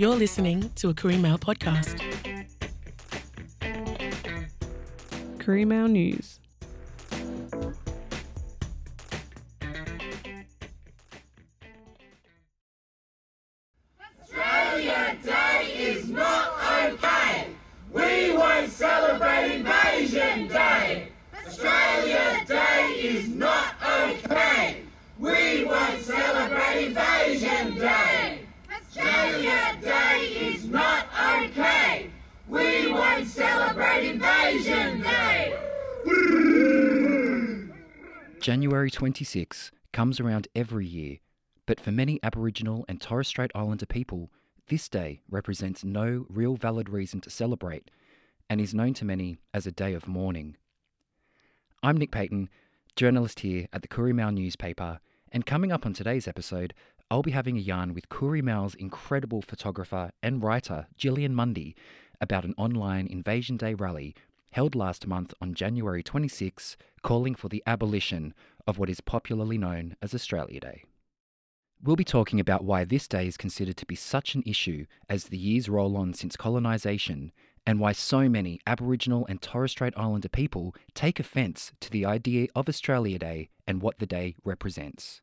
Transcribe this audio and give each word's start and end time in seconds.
You're 0.00 0.16
listening 0.16 0.70
to 0.76 0.88
a 0.88 0.94
Mail 1.20 1.36
podcast. 1.36 2.00
Mail 5.66 5.88
News. 5.88 6.40
January 38.40 38.90
26 38.90 39.70
comes 39.92 40.18
around 40.18 40.48
every 40.54 40.86
year, 40.86 41.18
but 41.66 41.78
for 41.78 41.92
many 41.92 42.18
Aboriginal 42.22 42.86
and 42.88 42.98
Torres 42.98 43.28
Strait 43.28 43.50
Islander 43.54 43.84
people, 43.84 44.30
this 44.68 44.88
day 44.88 45.20
represents 45.30 45.84
no 45.84 46.24
real 46.30 46.56
valid 46.56 46.88
reason 46.88 47.20
to 47.20 47.28
celebrate 47.28 47.90
and 48.48 48.58
is 48.58 48.72
known 48.72 48.94
to 48.94 49.04
many 49.04 49.36
as 49.52 49.66
a 49.66 49.70
day 49.70 49.92
of 49.92 50.08
mourning. 50.08 50.56
I'm 51.82 51.98
Nick 51.98 52.12
Paton, 52.12 52.48
journalist 52.96 53.40
here 53.40 53.66
at 53.74 53.82
the 53.82 53.88
Koori 53.88 54.14
Mail 54.14 54.30
newspaper, 54.30 55.00
and 55.30 55.44
coming 55.44 55.70
up 55.70 55.84
on 55.84 55.92
today's 55.92 56.26
episode, 56.26 56.72
I'll 57.10 57.20
be 57.20 57.32
having 57.32 57.58
a 57.58 57.60
yarn 57.60 57.92
with 57.92 58.08
Koori 58.08 58.42
Mail's 58.42 58.74
incredible 58.74 59.42
photographer 59.42 60.12
and 60.22 60.42
writer 60.42 60.86
Jillian 60.98 61.32
Mundy 61.32 61.76
about 62.22 62.46
an 62.46 62.54
online 62.56 63.06
Invasion 63.06 63.58
Day 63.58 63.74
rally 63.74 64.14
held 64.50 64.74
last 64.74 65.06
month 65.06 65.32
on 65.40 65.54
January 65.54 66.02
26, 66.02 66.76
calling 67.02 67.34
for 67.34 67.48
the 67.48 67.62
abolition 67.66 68.34
of 68.66 68.78
what 68.78 68.90
is 68.90 69.00
popularly 69.00 69.58
known 69.58 69.96
as 70.02 70.14
Australia 70.14 70.60
Day. 70.60 70.84
We'll 71.82 71.96
be 71.96 72.04
talking 72.04 72.40
about 72.40 72.64
why 72.64 72.84
this 72.84 73.08
day 73.08 73.26
is 73.26 73.36
considered 73.36 73.78
to 73.78 73.86
be 73.86 73.94
such 73.94 74.34
an 74.34 74.42
issue 74.44 74.84
as 75.08 75.24
the 75.24 75.38
years 75.38 75.68
roll 75.68 75.96
on 75.96 76.12
since 76.12 76.36
colonisation, 76.36 77.32
and 77.66 77.80
why 77.80 77.92
so 77.92 78.28
many 78.28 78.60
Aboriginal 78.66 79.26
and 79.26 79.40
Torres 79.40 79.72
Strait 79.72 79.94
Islander 79.96 80.28
people 80.28 80.74
take 80.94 81.20
offence 81.20 81.72
to 81.80 81.90
the 81.90 82.04
idea 82.04 82.48
of 82.54 82.68
Australia 82.68 83.18
Day 83.18 83.48
and 83.66 83.80
what 83.80 83.98
the 83.98 84.06
day 84.06 84.34
represents. 84.44 85.20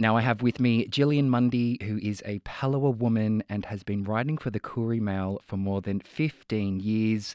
Now, 0.00 0.16
I 0.16 0.22
have 0.22 0.40
with 0.40 0.58
me 0.58 0.86
Jillian 0.86 1.28
Mundy, 1.28 1.78
who 1.82 1.98
is 1.98 2.22
a 2.24 2.38
Palawa 2.40 2.96
woman 2.96 3.42
and 3.50 3.66
has 3.66 3.82
been 3.82 4.02
writing 4.02 4.38
for 4.38 4.48
the 4.50 4.58
Koori 4.58 4.98
Mail 4.98 5.40
for 5.46 5.58
more 5.58 5.82
than 5.82 6.00
15 6.00 6.80
years. 6.80 7.34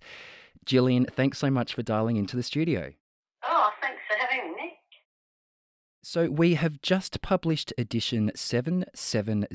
Jillian, 0.66 1.10
thanks 1.10 1.38
so 1.38 1.50
much 1.50 1.74
for 1.74 1.84
dialing 1.84 2.18
into 2.18 2.36
the 2.36 2.44
studio. 2.44 2.94
Oh, 3.44 3.70
thanks 3.82 4.02
for 4.10 4.18
having 4.18 4.54
me, 4.56 4.74
So, 6.02 6.30
we 6.30 6.56
have 6.56 6.82
just 6.82 7.22
published 7.22 7.72
edition 7.78 8.32
770 8.36 9.46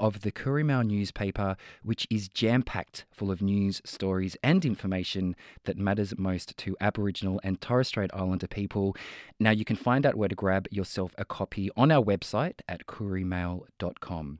of 0.00 0.20
the 0.20 0.32
Koori 0.32 0.64
Mail 0.64 0.82
newspaper, 0.84 1.56
which 1.82 2.06
is 2.10 2.28
jam 2.28 2.62
packed 2.62 3.04
full 3.10 3.30
of 3.30 3.42
news, 3.42 3.82
stories, 3.84 4.36
and 4.42 4.64
information 4.64 5.34
that 5.64 5.76
matters 5.76 6.16
most 6.16 6.56
to 6.58 6.76
Aboriginal 6.80 7.40
and 7.42 7.60
Torres 7.60 7.88
Strait 7.88 8.10
Islander 8.14 8.48
people. 8.48 8.96
Now, 9.40 9.50
you 9.50 9.64
can 9.64 9.76
find 9.76 10.06
out 10.06 10.14
where 10.14 10.28
to 10.28 10.34
grab 10.34 10.68
yourself 10.70 11.14
a 11.18 11.24
copy 11.24 11.70
on 11.76 11.90
our 11.90 12.02
website 12.04 12.60
at 12.68 12.86
koorimail.com. 12.86 14.38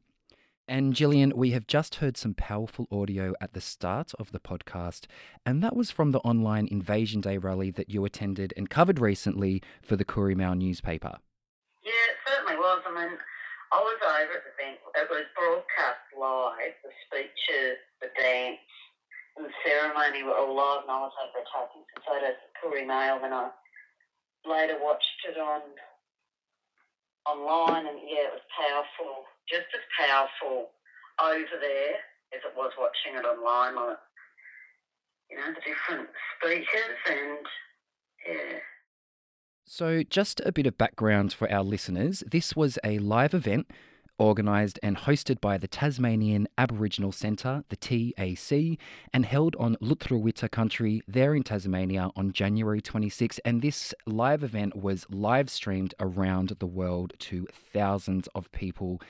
And 0.66 0.94
Jillian, 0.94 1.34
we 1.34 1.50
have 1.50 1.66
just 1.66 1.96
heard 1.96 2.16
some 2.16 2.32
powerful 2.32 2.88
audio 2.90 3.34
at 3.38 3.52
the 3.52 3.60
start 3.60 4.14
of 4.18 4.32
the 4.32 4.40
podcast, 4.40 5.04
and 5.44 5.62
that 5.62 5.76
was 5.76 5.90
from 5.90 6.12
the 6.12 6.20
online 6.20 6.68
Invasion 6.68 7.20
Day 7.20 7.36
rally 7.36 7.70
that 7.72 7.90
you 7.90 8.02
attended 8.06 8.54
and 8.56 8.70
covered 8.70 8.98
recently 8.98 9.62
for 9.82 9.96
the 9.96 10.06
Koori 10.06 10.34
Mail 10.34 10.54
newspaper. 10.54 11.18
Yeah, 11.84 11.92
it 11.92 12.16
certainly 12.26 12.56
was. 12.56 12.80
I 12.88 12.96
mean, 12.96 13.12
I 13.72 13.76
was 13.76 14.00
over 14.08 14.40
at 14.40 14.44
the 14.48 14.52
event. 14.56 14.80
It 14.96 15.08
was 15.12 15.28
broadcast 15.36 16.00
live. 16.16 16.72
The 16.80 16.90
speeches, 17.04 17.76
the 18.00 18.08
dance, 18.16 18.64
and 19.36 19.44
the 19.44 19.52
ceremony 19.68 20.22
were 20.24 20.32
all 20.32 20.56
live, 20.56 20.88
and 20.88 20.90
I 20.90 21.00
was 21.04 21.12
over 21.20 21.44
there 21.44 21.50
taking 21.52 21.84
some 21.92 22.04
photos 22.08 22.40
of 22.40 22.50
Koori 22.56 22.88
Mail. 22.88 23.20
Then 23.20 23.34
I 23.36 23.52
later 24.48 24.80
watched 24.80 25.28
it 25.28 25.36
on 25.36 25.60
online, 27.28 27.84
and 27.84 28.00
yeah, 28.08 28.32
it 28.32 28.40
was 28.40 28.48
powerful. 28.48 29.28
Just 29.48 29.66
as 29.74 29.84
powerful 30.08 30.70
over 31.20 31.56
there 31.60 31.94
as 32.34 32.40
it 32.44 32.56
was 32.56 32.72
watching 32.78 33.18
it 33.18 33.24
online. 33.24 33.76
Like, 33.76 33.98
you 35.30 35.36
know, 35.36 35.48
the 35.48 35.60
different 35.60 36.08
speakers 36.38 36.98
and 37.08 37.46
yeah. 38.26 38.58
So, 39.66 40.02
just 40.02 40.40
a 40.44 40.52
bit 40.52 40.66
of 40.66 40.76
background 40.76 41.32
for 41.32 41.50
our 41.50 41.62
listeners. 41.62 42.22
This 42.30 42.54
was 42.54 42.78
a 42.84 42.98
live 42.98 43.32
event 43.32 43.70
organised 44.18 44.78
and 44.82 44.96
hosted 44.96 45.40
by 45.40 45.58
the 45.58 45.68
Tasmanian 45.68 46.46
Aboriginal 46.56 47.12
Centre, 47.12 47.64
the 47.68 47.76
TAC, 47.76 48.78
and 49.12 49.26
held 49.26 49.56
on 49.56 49.76
Lutruwita 49.76 50.50
country 50.50 51.02
there 51.08 51.34
in 51.34 51.42
Tasmania 51.42 52.10
on 52.16 52.32
January 52.32 52.80
26. 52.80 53.38
And 53.44 53.62
this 53.62 53.94
live 54.06 54.42
event 54.42 54.76
was 54.76 55.06
live 55.10 55.50
streamed 55.50 55.94
around 56.00 56.54
the 56.58 56.66
world 56.66 57.14
to 57.20 57.46
thousands 57.52 58.28
of 58.34 58.50
people 58.52 59.00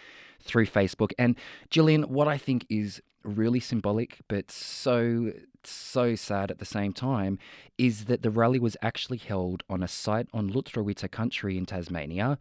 through 0.40 0.66
Facebook. 0.66 1.12
And 1.18 1.36
Jillian, 1.70 2.06
what 2.06 2.28
I 2.28 2.38
think 2.38 2.66
is 2.68 3.02
really 3.22 3.60
symbolic, 3.60 4.18
but 4.28 4.50
so 4.50 5.32
so 5.66 6.14
sad 6.14 6.50
at 6.50 6.58
the 6.58 6.64
same 6.64 6.92
time, 6.92 7.38
is 7.78 8.04
that 8.04 8.22
the 8.22 8.30
rally 8.30 8.58
was 8.58 8.76
actually 8.82 9.16
held 9.16 9.62
on 9.68 9.82
a 9.82 9.88
site 9.88 10.28
on 10.34 10.50
Lutruwita 10.50 11.10
country 11.10 11.56
in 11.56 11.64
Tasmania, 11.64 12.38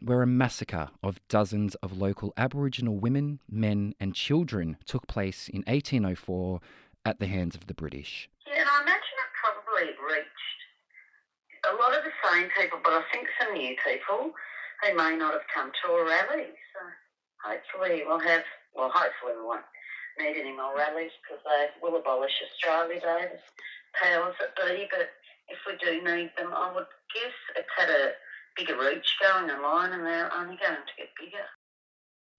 where 0.00 0.22
a 0.22 0.26
massacre 0.26 0.90
of 1.02 1.20
dozens 1.28 1.74
of 1.76 1.96
local 1.96 2.32
Aboriginal 2.36 2.98
women, 2.98 3.40
men, 3.50 3.94
and 3.98 4.14
children 4.14 4.76
took 4.84 5.06
place 5.06 5.48
in 5.48 5.62
1804 5.66 6.60
at 7.04 7.18
the 7.18 7.26
hands 7.26 7.54
of 7.54 7.66
the 7.66 7.74
British. 7.74 8.28
Yeah, 8.46 8.60
and 8.60 8.68
I 8.68 8.82
imagine 8.82 9.16
it 9.18 9.32
probably 9.40 9.88
reached 10.04 10.60
a 11.72 11.74
lot 11.76 11.96
of 11.96 12.04
the 12.04 12.14
same 12.30 12.48
people, 12.58 12.78
but 12.82 12.92
I 12.92 13.02
think 13.12 13.26
some 13.40 13.54
new 13.54 13.74
people 13.82 14.32
who 14.82 14.94
may 14.94 15.16
not 15.16 15.32
have 15.32 15.48
come 15.54 15.72
to 15.72 15.92
a 15.92 16.04
rally. 16.04 16.52
So 16.74 16.80
hopefully 17.42 18.02
we'll 18.06 18.20
have, 18.20 18.44
well, 18.74 18.90
hopefully 18.92 19.34
we 19.38 19.46
won't 19.46 19.64
need 20.18 20.38
any 20.40 20.52
more 20.52 20.76
rallies 20.76 21.12
because 21.24 21.42
they 21.44 21.68
will 21.80 21.96
abolish 21.98 22.32
Australia 22.42 23.00
Day, 23.00 23.28
powers 24.02 24.34
that 24.40 24.56
be. 24.56 24.88
But 24.90 25.10
if 25.48 25.58
we 25.66 25.78
do 25.78 26.02
need 26.04 26.30
them, 26.36 26.52
I 26.52 26.72
would 26.74 26.86
guess 27.14 27.36
it's 27.56 27.74
had 27.76 27.88
a 27.88 28.12
bigger 28.56 28.78
reach 28.78 29.06
going 29.20 29.50
online 29.50 29.92
and 29.92 30.04
they're 30.06 30.32
only 30.32 30.56
going 30.56 30.76
to 30.76 30.92
get 30.96 31.08
bigger. 31.20 31.44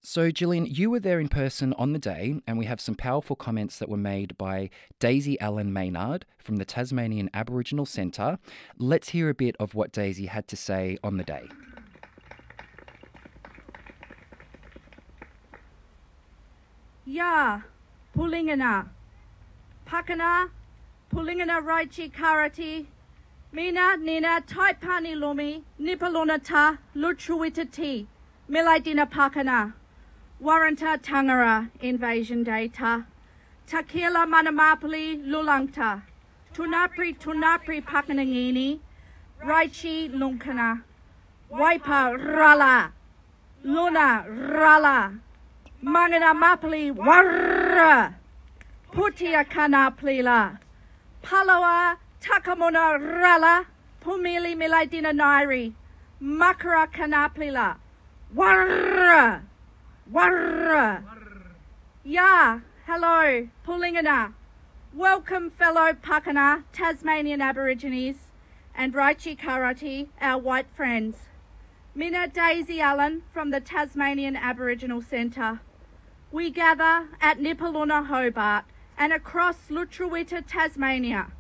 So, 0.04 0.32
Jillian, 0.32 0.68
you 0.70 0.90
were 0.90 1.00
there 1.02 1.20
in 1.20 1.28
person 1.28 1.74
on 1.74 1.92
the 1.92 2.00
day, 2.00 2.40
and 2.48 2.58
we 2.58 2.66
have 2.66 2.80
some 2.80 2.96
powerful 2.96 3.36
comments 3.36 3.78
that 3.80 3.90
were 3.90 3.98
made 3.98 4.38
by 4.38 4.70
Daisy 5.00 5.38
Allen 5.42 5.74
Maynard 5.74 6.26
from 6.38 6.58
the 6.58 6.66
Tasmanian 6.66 7.30
Aboriginal 7.34 7.86
Centre. 7.86 8.40
Let's 8.78 9.10
hear 9.10 9.28
a 9.28 9.34
bit 9.34 9.58
of 9.60 9.76
what 9.76 9.92
Daisy 9.92 10.28
had 10.28 10.48
to 10.48 10.56
say 10.56 10.98
on 11.04 11.18
the 11.18 11.24
day. 11.26 11.50
Ya, 17.06 17.62
Pulingana, 18.16 18.88
Pakana, 19.86 20.52
Pulingana 21.12 21.62
Raichi 21.62 22.12
Karati, 22.12 22.86
Mina 23.58 23.98
Nina 23.98 24.40
Taipani 24.46 25.16
Lumi, 25.16 25.64
Nipalona 25.82 26.38
Ta, 26.44 26.78
Lutruwita 26.96 27.66
Ti, 27.72 28.08
Milaidina 28.48 29.10
Pakana, 29.10 29.74
Warranta 30.40 31.02
Tangara, 31.02 31.68
Invasion 31.82 32.44
Data, 32.44 33.08
Takila 33.68 34.28
Manamapali 34.28 35.26
Lulangta, 35.28 36.04
Tunapri 36.54 37.18
Tunapri 37.18 37.84
Pakanangini, 37.84 38.78
Raichi 39.44 40.14
Lunkana, 40.14 40.84
Waipa 41.52 42.16
Rala, 42.16 42.92
Luna 43.64 44.24
Rala, 44.30 45.20
Mangana 45.84 46.40
Mapali 46.40 46.92
Warra, 46.96 48.14
Putia 48.94 49.50
Kana 49.50 49.92
Plila, 50.00 50.60
Palawa 51.24 51.98
Takamona 52.28 53.00
Rala, 53.00 53.66
Pumili 54.04 54.54
Milaidina 54.54 55.14
Nairi, 55.14 55.74
Makara 56.22 56.88
kanapila 56.92 57.78
Warra, 58.36 59.44
Warra. 60.12 61.04
Ya, 62.04 62.60
hello, 62.86 63.48
Pulingana. 63.66 64.34
Welcome, 64.94 65.52
fellow 65.52 65.94
Pakana, 65.94 66.64
Tasmanian 66.74 67.40
Aborigines, 67.42 68.18
and 68.76 68.94
Raichi 68.94 69.40
Karati, 69.40 70.08
our 70.20 70.38
white 70.38 70.68
friends. 70.76 71.16
Mina 71.96 72.28
Daisy 72.28 72.82
Allen 72.82 73.24
from 73.32 73.52
the 73.52 73.62
Tasmanian 73.62 74.36
Aboriginal 74.36 75.02
Centre. 75.02 75.62
we 76.32 76.50
gather 76.50 77.08
at 77.22 77.40
Nipaluna, 77.40 78.08
Hobart, 78.08 78.66
and 78.98 79.14
across 79.14 79.70
Lutruwita, 79.70 80.44
Tasmania, 80.46 81.32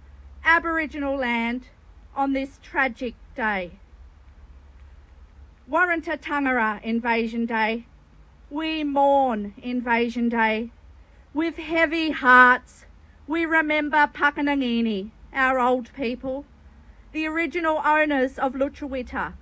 Aboriginal 0.47 1.17
land, 1.17 1.67
on 2.15 2.31
this 2.31 2.57
tragic 2.63 3.15
day. 3.35 3.71
Warranta 5.69 6.17
Tangara 6.17 6.81
Invasion 6.83 7.45
Day. 7.45 7.85
We 8.49 8.81
mourn 8.85 9.55
Invasion 9.61 10.29
Day. 10.29 10.71
With 11.33 11.57
heavy 11.57 12.11
hearts, 12.11 12.85
we 13.27 13.45
remember 13.45 14.07
Pakanangini, 14.07 15.11
our 15.33 15.59
old 15.59 15.93
people, 15.93 16.45
the 17.11 17.27
original 17.27 17.81
owners 17.83 18.39
of 18.39 18.53
Lutruwita, 18.53 19.33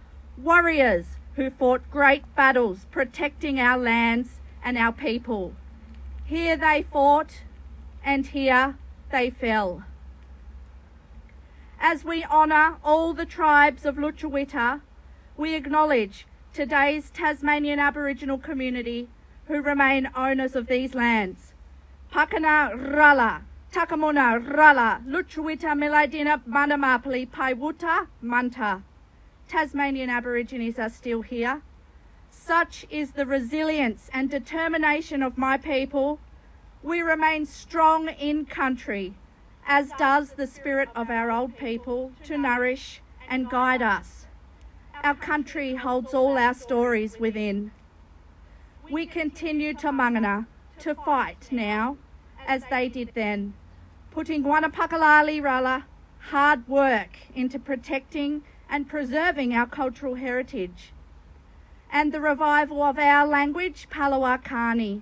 warriors 0.42 1.18
who 1.36 1.52
fought 1.52 1.84
great 1.92 2.24
battles 2.36 2.88
protecting 2.90 3.60
our 3.60 3.78
lands 3.78 4.40
and 4.64 4.76
our 4.76 4.92
people. 4.92 5.54
Here 6.24 6.58
they 6.58 6.88
fought, 6.92 7.44
and 8.04 8.26
here 8.26 8.80
they 9.12 9.30
fell. 9.30 9.84
As 11.80 12.04
we 12.06 12.24
honour 12.24 12.78
all 12.84 13.14
the 13.14 13.26
tribes 13.26 13.86
of 13.86 13.96
Lutruwita, 13.96 14.82
we 15.38 15.56
acknowledge 15.56 16.26
today's 16.54 17.10
Tasmanian 17.10 17.80
Aboriginal 17.80 18.38
community 18.38 19.10
who 19.48 19.62
remain 19.62 20.10
owners 20.16 20.56
of 20.56 20.68
these 20.68 20.96
lands. 20.96 21.54
Pakana 22.12 22.72
Rala, 22.74 23.42
Takamuna 23.72 24.40
Rala, 24.48 25.06
Lutruwita 25.06 25.76
Miladina 25.76 26.42
Manamapali 26.48 27.30
Paiwuta 27.30 28.08
Manta. 28.22 28.82
Tasmanian 29.48 30.10
Aborigines 30.10 30.80
are 30.80 30.90
still 30.90 31.22
here. 31.22 31.62
Such 32.30 32.86
is 32.90 33.12
the 33.12 33.26
resilience 33.26 34.10
and 34.14 34.30
determination 34.30 35.22
of 35.22 35.38
my 35.38 35.58
people. 35.58 36.20
We 36.82 37.02
remain 37.02 37.46
strong 37.46 38.10
in 38.10 38.46
country, 38.46 39.16
as 39.68 39.92
does 39.98 40.32
the 40.32 40.48
spirit 40.48 40.90
of 40.96 41.10
our 41.10 41.32
old 41.32 41.58
people 41.58 42.12
to 42.24 42.38
nourish 42.38 43.02
and 43.28 43.50
guide 43.50 43.82
us. 43.82 44.28
Our 45.04 45.16
country 45.16 45.76
holds 45.76 46.14
all 46.14 46.38
our 46.38 46.54
stories 46.54 47.20
within. 47.20 47.72
We 48.90 49.06
continue 49.06 49.74
to 49.76 49.88
mangana, 49.88 50.46
to 50.80 50.94
fight 50.94 51.50
now, 51.52 51.98
as 52.46 52.64
they 52.70 52.88
did 52.90 53.12
then, 53.16 53.54
putting 54.12 54.44
Wanapakalali 54.44 55.42
Rala 55.42 55.84
hard 56.30 56.68
work 56.68 57.18
into 57.36 57.60
protecting 57.60 58.44
and 58.70 58.88
preserving 58.88 59.54
our 59.54 59.68
cultural 59.68 60.16
heritage. 60.16 60.92
And 61.92 62.12
the 62.12 62.22
revival 62.22 62.82
of 62.82 62.98
our 62.98 63.26
language, 63.28 63.88
Palawakani. 63.92 65.02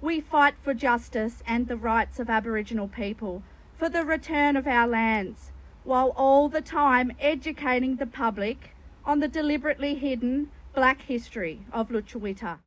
We 0.00 0.20
fight 0.20 0.54
for 0.62 0.74
justice 0.74 1.42
and 1.46 1.66
the 1.66 1.76
rights 1.76 2.20
of 2.20 2.30
Aboriginal 2.30 2.86
people, 2.86 3.42
for 3.78 3.88
the 3.88 4.04
return 4.04 4.56
of 4.56 4.66
our 4.66 4.88
lands, 4.88 5.52
while 5.84 6.12
all 6.16 6.48
the 6.48 6.60
time 6.60 7.12
educating 7.20 7.96
the 7.96 8.06
public 8.06 8.74
on 9.04 9.20
the 9.20 9.28
deliberately 9.28 9.94
hidden 9.94 10.50
black 10.74 11.02
history 11.02 11.60
of 11.72 11.88
Lutruwita. 11.88 12.58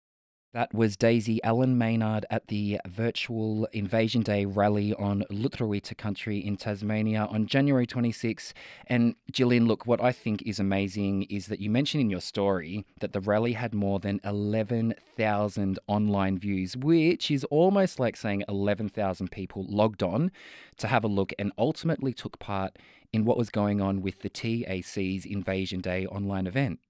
That 0.53 0.73
was 0.73 0.97
Daisy 0.97 1.41
Allen 1.45 1.77
Maynard 1.77 2.25
at 2.29 2.47
the 2.47 2.81
virtual 2.85 3.69
Invasion 3.71 4.21
Day 4.21 4.43
rally 4.43 4.93
on 4.95 5.23
Lutruwita 5.31 5.97
country 5.97 6.39
in 6.39 6.57
Tasmania 6.57 7.25
on 7.31 7.47
January 7.47 7.87
26. 7.87 8.53
And 8.87 9.15
Jillian, 9.31 9.65
look, 9.65 9.87
what 9.87 10.03
I 10.03 10.11
think 10.11 10.41
is 10.41 10.59
amazing 10.59 11.23
is 11.23 11.47
that 11.47 11.61
you 11.61 11.69
mentioned 11.69 12.01
in 12.01 12.09
your 12.09 12.19
story 12.19 12.85
that 12.99 13.13
the 13.13 13.21
rally 13.21 13.53
had 13.53 13.73
more 13.73 14.01
than 14.01 14.19
11,000 14.25 15.79
online 15.87 16.37
views, 16.37 16.75
which 16.75 17.31
is 17.31 17.45
almost 17.45 17.97
like 17.97 18.17
saying 18.17 18.43
11,000 18.49 19.31
people 19.31 19.65
logged 19.69 20.03
on 20.03 20.33
to 20.75 20.87
have 20.87 21.05
a 21.05 21.07
look 21.07 21.31
and 21.39 21.53
ultimately 21.57 22.11
took 22.11 22.39
part 22.39 22.77
in 23.13 23.23
what 23.23 23.37
was 23.37 23.49
going 23.49 23.79
on 23.79 24.01
with 24.01 24.19
the 24.19 24.29
TAC's 24.29 25.25
Invasion 25.25 25.79
Day 25.79 26.05
online 26.07 26.45
event. 26.45 26.81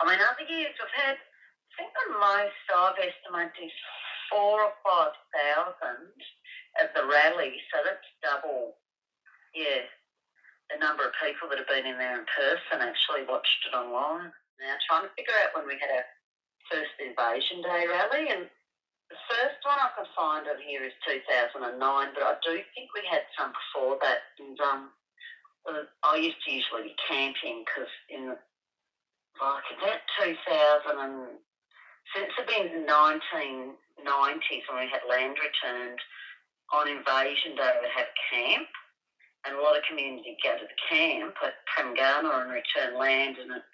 I 0.00 0.08
mean, 0.08 0.18
years 0.48 0.74
we've 0.78 0.90
Most 2.12 2.64
I've 2.72 3.00
estimated 3.00 3.68
is 3.68 3.76
four 4.30 4.60
or 4.62 4.74
five 4.84 5.14
thousand 5.32 6.12
at 6.80 6.94
the 6.94 7.06
rally, 7.06 7.60
so 7.70 7.80
that's 7.84 8.08
double, 8.20 8.74
yeah, 9.54 9.86
the 10.70 10.78
number 10.80 11.06
of 11.06 11.14
people 11.22 11.46
that 11.48 11.58
have 11.58 11.70
been 11.70 11.86
in 11.86 11.98
there 11.98 12.18
in 12.18 12.26
person 12.26 12.82
actually 12.82 13.28
watched 13.28 13.62
it 13.68 13.76
online. 13.76 14.32
Now 14.58 14.74
trying 14.86 15.06
to 15.06 15.14
figure 15.14 15.34
out 15.44 15.54
when 15.54 15.66
we 15.66 15.78
had 15.78 15.92
our 15.92 16.06
first 16.70 16.94
Invasion 16.98 17.62
Day 17.62 17.86
rally, 17.86 18.30
and 18.32 18.50
the 19.10 19.20
first 19.28 19.60
one 19.62 19.78
I 19.78 19.92
can 19.94 20.08
find 20.16 20.48
on 20.48 20.58
here 20.64 20.82
is 20.82 20.96
2009, 21.06 21.62
but 21.78 22.24
I 22.24 22.34
do 22.42 22.58
think 22.74 22.90
we 22.94 23.04
had 23.06 23.22
some 23.38 23.52
before 23.52 23.98
that. 24.00 24.34
And 24.40 24.58
um, 24.60 24.90
I 26.02 26.16
used 26.16 26.40
to 26.44 26.50
usually 26.52 26.94
be 26.94 26.96
camping 27.08 27.64
because 27.64 27.92
in 28.08 28.34
like 29.40 29.66
about 29.78 30.00
2000 30.18 30.98
and 30.98 31.38
since 32.12 32.30
the 32.36 32.44
been 32.44 32.84
1990s 32.84 34.64
when 34.68 34.84
we 34.84 34.90
had 34.92 35.08
land 35.08 35.38
returned, 35.40 36.00
on 36.72 36.88
invasion 36.88 37.56
day 37.56 37.72
we 37.80 37.88
have 37.94 38.10
camp, 38.30 38.68
and 39.46 39.56
a 39.56 39.60
lot 39.60 39.76
of 39.76 39.84
community 39.88 40.36
go 40.42 40.56
to 40.56 40.64
the 40.64 40.80
camp 40.88 41.34
at 41.44 41.60
Preminghana 41.68 42.44
and 42.44 42.50
return 42.52 42.98
land, 42.98 43.36
and 43.40 43.52
it 43.52 43.64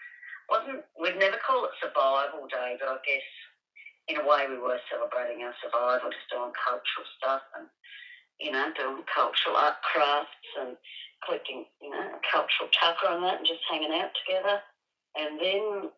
wasn't. 0.51 0.83
We'd 0.99 1.19
never 1.19 1.39
call 1.39 1.65
it 1.65 1.75
survival 1.79 2.47
day, 2.51 2.77
but 2.79 2.91
I 2.91 2.99
guess 3.07 3.27
in 4.09 4.19
a 4.19 4.27
way 4.27 4.47
we 4.51 4.59
were 4.59 4.83
celebrating 4.91 5.47
our 5.47 5.55
survival, 5.63 6.11
just 6.11 6.31
doing 6.31 6.51
cultural 6.59 7.07
stuff 7.19 7.43
and 7.55 7.67
you 8.43 8.51
know 8.51 8.71
doing 8.75 9.07
cultural 9.07 9.57
art 9.57 9.79
crafts 9.87 10.51
and 10.59 10.75
collecting 11.25 11.65
you 11.81 11.91
know 11.91 12.19
cultural 12.27 12.71
tucker 12.75 13.15
and 13.15 13.23
that, 13.23 13.39
and 13.39 13.47
just 13.47 13.63
hanging 13.71 13.95
out 13.95 14.11
together. 14.27 14.59
And 15.15 15.39
then 15.39 15.91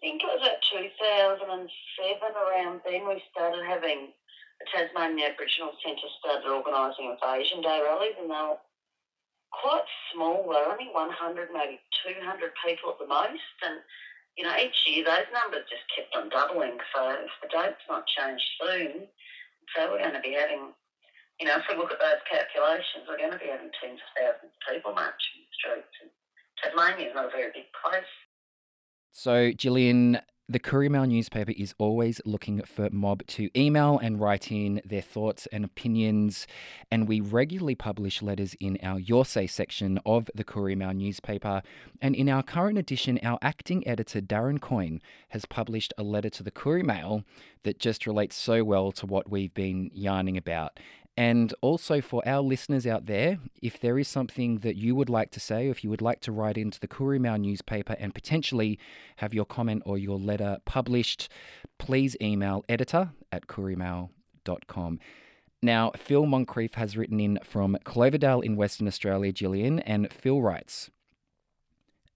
think 0.00 0.22
it 0.22 0.30
was 0.30 0.46
at 0.46 0.62
2007 0.70 1.66
around 2.34 2.80
then 2.86 3.06
we 3.06 3.22
started 3.30 3.64
having 3.66 4.14
the 4.58 4.66
Tasmanian 4.74 5.30
Aboriginal 5.30 5.74
Centre 5.82 6.10
started 6.18 6.50
organising 6.50 7.14
Invasion 7.14 7.62
Day 7.62 7.78
rallies 7.82 8.18
and 8.18 8.30
they 8.30 8.42
were 8.42 8.58
quite 9.54 9.86
small. 10.12 10.42
They 10.44 10.58
were 10.58 10.72
only 10.74 10.90
100, 10.90 11.54
maybe 11.54 11.78
200 12.02 12.52
people 12.66 12.90
at 12.90 12.98
the 12.98 13.06
most. 13.06 13.56
And, 13.62 13.78
you 14.34 14.42
know, 14.44 14.54
each 14.58 14.76
year 14.86 15.06
those 15.06 15.30
numbers 15.30 15.66
just 15.70 15.86
kept 15.94 16.14
on 16.14 16.28
doubling. 16.30 16.78
So 16.94 17.00
if 17.22 17.32
the 17.42 17.50
date's 17.50 17.86
not 17.86 18.10
changed 18.10 18.46
soon, 18.58 19.06
so 19.74 19.90
we're 19.90 20.02
going 20.02 20.18
to 20.18 20.24
be 20.24 20.34
having, 20.34 20.74
you 21.38 21.46
know, 21.46 21.58
if 21.58 21.66
we 21.70 21.78
look 21.78 21.94
at 21.94 22.02
those 22.02 22.22
calculations, 22.26 23.06
we're 23.06 23.20
going 23.20 23.34
to 23.34 23.42
be 23.42 23.50
having 23.50 23.70
tens 23.78 24.02
of 24.02 24.10
thousands 24.14 24.54
of 24.54 24.62
people 24.66 24.90
marching 24.90 25.46
the 25.46 25.54
streets. 25.54 25.94
And 26.02 26.10
Tasmania 26.58 27.10
is 27.10 27.14
not 27.14 27.30
a 27.30 27.34
very 27.34 27.54
big 27.54 27.70
place. 27.78 28.10
So, 29.12 29.50
Jillian, 29.52 30.20
the 30.50 30.58
Koori 30.58 30.88
Mail 30.88 31.04
newspaper 31.04 31.52
is 31.58 31.74
always 31.76 32.22
looking 32.24 32.62
for 32.62 32.88
mob 32.90 33.26
to 33.26 33.50
email 33.54 33.98
and 33.98 34.18
write 34.18 34.50
in 34.50 34.80
their 34.82 35.02
thoughts 35.02 35.46
and 35.52 35.62
opinions, 35.62 36.46
and 36.90 37.06
we 37.06 37.20
regularly 37.20 37.74
publish 37.74 38.22
letters 38.22 38.54
in 38.58 38.78
our 38.82 38.98
Your 38.98 39.26
Say 39.26 39.46
section 39.46 40.00
of 40.06 40.30
the 40.34 40.44
Koori 40.44 40.74
Mail 40.74 40.94
newspaper. 40.94 41.60
And 42.00 42.14
in 42.14 42.30
our 42.30 42.42
current 42.42 42.78
edition, 42.78 43.18
our 43.22 43.38
acting 43.42 43.86
editor 43.86 44.22
Darren 44.22 44.58
Coyne 44.58 45.02
has 45.28 45.44
published 45.44 45.92
a 45.98 46.02
letter 46.02 46.30
to 46.30 46.42
the 46.42 46.50
Koori 46.50 46.82
Mail 46.82 47.24
that 47.64 47.78
just 47.78 48.06
relates 48.06 48.34
so 48.34 48.64
well 48.64 48.90
to 48.92 49.04
what 49.04 49.30
we've 49.30 49.52
been 49.52 49.90
yarning 49.92 50.38
about. 50.38 50.80
And 51.18 51.52
also 51.62 52.00
for 52.00 52.22
our 52.28 52.40
listeners 52.40 52.86
out 52.86 53.06
there, 53.06 53.40
if 53.60 53.80
there 53.80 53.98
is 53.98 54.06
something 54.06 54.58
that 54.58 54.76
you 54.76 54.94
would 54.94 55.10
like 55.10 55.32
to 55.32 55.40
say, 55.40 55.68
if 55.68 55.82
you 55.82 55.90
would 55.90 56.00
like 56.00 56.20
to 56.20 56.30
write 56.30 56.56
into 56.56 56.78
the 56.78 57.18
Mail 57.18 57.36
newspaper 57.36 57.96
and 57.98 58.14
potentially 58.14 58.78
have 59.16 59.34
your 59.34 59.44
comment 59.44 59.82
or 59.84 59.98
your 59.98 60.16
letter 60.16 60.58
published, 60.64 61.28
please 61.76 62.16
email 62.22 62.64
editor 62.68 63.10
at 63.32 63.48
koorimail.com. 63.48 65.00
Now, 65.60 65.90
Phil 65.96 66.24
Moncrief 66.24 66.74
has 66.74 66.96
written 66.96 67.18
in 67.18 67.40
from 67.42 67.76
Cloverdale 67.82 68.40
in 68.40 68.54
Western 68.54 68.86
Australia, 68.86 69.32
Jillian, 69.32 69.82
and 69.84 70.12
Phil 70.12 70.40
writes 70.40 70.88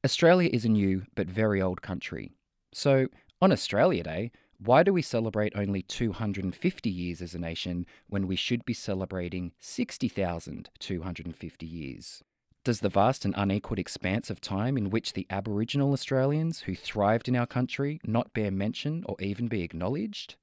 Australia 0.05 0.49
is 0.53 0.65
a 0.65 0.69
new 0.69 1.03
but 1.17 1.27
very 1.27 1.61
old 1.61 1.83
country. 1.83 2.31
So, 2.73 3.09
on 3.41 3.51
Australia 3.51 4.05
Day, 4.05 4.31
why 4.65 4.85
do 4.85 4.93
we 4.93 5.03
celebrate 5.03 5.53
only 5.57 5.83
250 5.83 6.89
years 6.89 7.21
as 7.21 7.35
a 7.35 7.39
nation 7.39 7.85
when 8.07 8.29
we 8.29 8.37
should 8.37 8.65
be 8.65 8.73
celebrating 8.73 9.51
60,250 9.59 11.67
years? 11.67 12.23
Does 12.63 12.79
the 12.79 12.89
vast 12.89 13.25
and 13.25 13.35
unequalled 13.37 13.81
expanse 13.81 14.31
of 14.31 14.41
time 14.41 14.79
in 14.79 14.91
which 14.91 15.15
the 15.15 15.27
Aboriginal 15.31 15.93
Australians 15.93 16.61
who 16.61 16.77
thrived 16.77 17.29
in 17.29 17.35
our 17.35 17.47
country 17.47 18.01
not 18.05 18.33
bear 18.33 18.53
mention 18.53 19.03
or 19.07 19.17
even 19.19 19.49
be 19.49 19.63
acknowledged? 19.63 20.37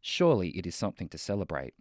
Surely 0.00 0.48
it 0.50 0.66
is 0.66 0.74
something 0.74 1.08
to 1.08 1.18
celebrate. 1.18 1.74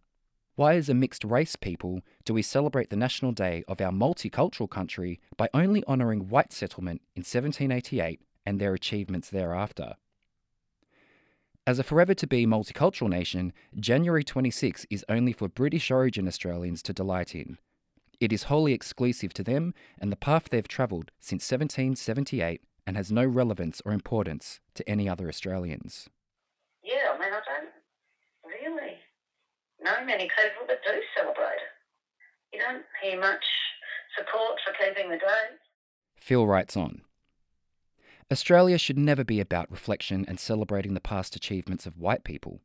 Why, 0.55 0.75
as 0.75 0.89
a 0.89 0.93
mixed 0.93 1.23
race 1.23 1.55
people, 1.55 2.01
do 2.23 2.35
we 2.35 2.43
celebrate 2.43 2.91
the 2.91 2.97
National 2.97 3.31
Day 3.31 3.63
of 3.67 3.81
our 3.81 3.91
multicultural 3.91 4.69
country 4.69 5.19
by 5.37 5.49
only 5.55 5.83
honouring 5.85 6.29
white 6.29 6.53
settlement 6.53 7.01
in 7.15 7.21
1788 7.21 8.21
and 8.45 8.59
their 8.59 8.75
achievements 8.75 9.31
thereafter? 9.31 9.95
As 11.69 11.77
a 11.77 11.83
forever 11.83 12.15
to 12.15 12.25
be 12.25 12.47
multicultural 12.47 13.09
nation, 13.09 13.53
January 13.79 14.23
26 14.23 14.87
is 14.89 15.05
only 15.07 15.31
for 15.31 15.47
British 15.47 15.91
origin 15.91 16.27
Australians 16.27 16.81
to 16.81 16.93
delight 16.93 17.35
in. 17.35 17.59
It 18.19 18.33
is 18.33 18.49
wholly 18.49 18.73
exclusive 18.73 19.35
to 19.35 19.43
them 19.43 19.75
and 19.99 20.11
the 20.11 20.15
path 20.15 20.49
they've 20.49 20.67
travelled 20.67 21.11
since 21.19 21.43
1778 21.43 22.63
and 22.87 22.97
has 22.97 23.11
no 23.11 23.23
relevance 23.23 23.83
or 23.85 23.91
importance 23.91 24.59
to 24.73 24.89
any 24.89 25.07
other 25.07 25.29
Australians. 25.29 26.09
Yeah, 26.81 27.13
I 27.13 27.19
mean, 27.19 27.29
I 27.31 27.39
don't 27.45 27.69
really 28.43 28.95
know 29.79 30.03
many 30.07 30.23
people 30.23 30.65
that 30.69 30.79
do 30.83 30.99
celebrate 31.15 31.61
it. 31.61 32.51
You 32.51 32.61
don't 32.61 32.83
hear 33.03 33.21
much 33.21 33.45
support 34.17 34.57
for 34.65 34.73
keeping 34.83 35.11
the 35.11 35.17
day. 35.17 35.53
Phil 36.17 36.47
writes 36.47 36.75
on 36.75 37.01
Australia 38.31 38.77
should 38.77 38.99
never 38.99 39.23
be 39.23 39.39
about 39.39 39.71
reflection 39.71 40.23
and 40.27 40.39
celebrating 40.39 40.93
the 40.93 40.99
past 40.99 41.35
achievements 41.35 41.87
of 41.87 41.97
white 41.97 42.23
people. 42.23 42.61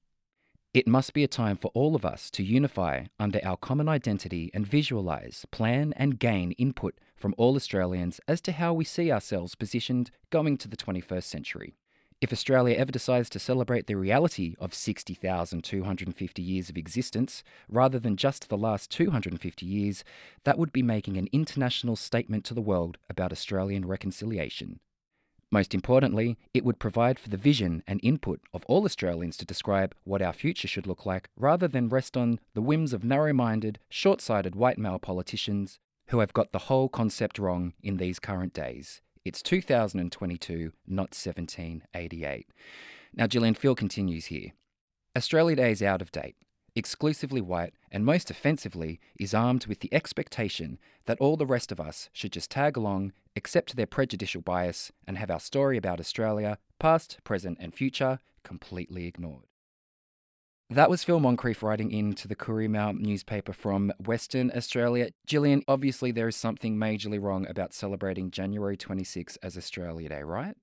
It 0.74 0.86
must 0.86 1.14
be 1.14 1.24
a 1.24 1.28
time 1.28 1.56
for 1.56 1.70
all 1.72 1.96
of 1.96 2.04
us 2.04 2.30
to 2.32 2.42
unify 2.42 3.06
under 3.18 3.40
our 3.42 3.56
common 3.56 3.88
identity 3.88 4.50
and 4.52 4.66
visualise, 4.66 5.46
plan, 5.50 5.94
and 5.96 6.18
gain 6.18 6.52
input 6.52 6.98
from 7.16 7.34
all 7.38 7.56
Australians 7.56 8.20
as 8.28 8.42
to 8.42 8.52
how 8.52 8.74
we 8.74 8.84
see 8.84 9.10
ourselves 9.10 9.54
positioned 9.54 10.10
going 10.28 10.58
to 10.58 10.68
the 10.68 10.76
21st 10.76 11.22
century. 11.22 11.74
If 12.20 12.30
Australia 12.30 12.76
ever 12.76 12.92
decides 12.92 13.30
to 13.30 13.38
celebrate 13.38 13.86
the 13.86 13.96
reality 13.96 14.56
of 14.58 14.74
60,250 14.74 16.42
years 16.42 16.68
of 16.68 16.76
existence, 16.76 17.42
rather 17.70 17.98
than 17.98 18.18
just 18.18 18.50
the 18.50 18.58
last 18.58 18.90
250 18.90 19.64
years, 19.64 20.04
that 20.44 20.58
would 20.58 20.72
be 20.72 20.82
making 20.82 21.16
an 21.16 21.28
international 21.32 21.96
statement 21.96 22.44
to 22.44 22.54
the 22.54 22.60
world 22.60 22.98
about 23.08 23.32
Australian 23.32 23.86
reconciliation. 23.86 24.80
Most 25.50 25.74
importantly, 25.74 26.36
it 26.52 26.64
would 26.64 26.78
provide 26.78 27.18
for 27.18 27.28
the 27.28 27.36
vision 27.36 27.82
and 27.86 28.00
input 28.02 28.40
of 28.52 28.64
all 28.66 28.84
Australians 28.84 29.36
to 29.36 29.44
describe 29.44 29.94
what 30.04 30.22
our 30.22 30.32
future 30.32 30.68
should 30.68 30.86
look 30.86 31.06
like, 31.06 31.28
rather 31.36 31.68
than 31.68 31.88
rest 31.88 32.16
on 32.16 32.40
the 32.54 32.62
whims 32.62 32.92
of 32.92 33.04
narrow 33.04 33.32
minded, 33.32 33.78
short 33.88 34.20
sighted 34.20 34.54
white 34.54 34.78
male 34.78 34.98
politicians 34.98 35.78
who 36.08 36.18
have 36.18 36.32
got 36.32 36.52
the 36.52 36.66
whole 36.70 36.88
concept 36.88 37.38
wrong 37.38 37.72
in 37.82 37.96
these 37.96 38.18
current 38.18 38.52
days. 38.52 39.00
It's 39.24 39.42
2022, 39.42 40.72
not 40.86 41.14
1788. 41.14 42.48
Now, 43.14 43.26
Jillian 43.26 43.56
Phil 43.56 43.74
continues 43.74 44.26
here. 44.26 44.50
Australia 45.16 45.56
Day 45.56 45.70
is 45.70 45.82
out 45.82 46.02
of 46.02 46.10
date, 46.10 46.36
exclusively 46.76 47.40
white, 47.40 47.74
and 47.90 48.04
most 48.04 48.30
offensively, 48.30 49.00
is 49.18 49.34
armed 49.34 49.66
with 49.66 49.80
the 49.80 49.92
expectation 49.92 50.78
that 51.06 51.18
all 51.20 51.36
the 51.36 51.46
rest 51.46 51.70
of 51.70 51.80
us 51.80 52.08
should 52.12 52.32
just 52.32 52.50
tag 52.50 52.76
along, 52.76 53.12
accept 53.36 53.76
their 53.76 53.86
prejudicial 53.86 54.40
bias, 54.40 54.92
and 55.06 55.18
have 55.18 55.30
our 55.30 55.40
story 55.40 55.76
about 55.76 56.00
Australia, 56.00 56.58
past, 56.78 57.18
present, 57.24 57.58
and 57.60 57.74
future, 57.74 58.18
completely 58.42 59.06
ignored. 59.06 59.44
That 60.70 60.88
was 60.88 61.04
Phil 61.04 61.20
Moncrief 61.20 61.62
writing 61.62 61.92
into 61.92 62.26
the 62.26 62.34
Koori 62.34 62.68
Mail 62.68 62.94
newspaper 62.94 63.52
from 63.52 63.92
Western 64.04 64.50
Australia. 64.56 65.10
Jillian, 65.28 65.62
obviously 65.68 66.10
there 66.10 66.26
is 66.26 66.36
something 66.36 66.76
majorly 66.76 67.20
wrong 67.20 67.46
about 67.46 67.74
celebrating 67.74 68.30
January 68.30 68.76
26 68.76 69.36
as 69.36 69.58
Australia 69.58 70.08
Day, 70.08 70.22
right? 70.22 70.56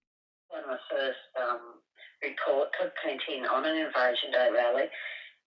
Of 0.52 0.66
my 0.68 0.78
first 0.90 1.20
um, 1.40 1.60
report 2.24 2.70
in 3.30 3.46
on 3.46 3.66
an 3.66 3.78
Invasion 3.78 4.32
Day 4.32 4.50
rally, 4.52 4.90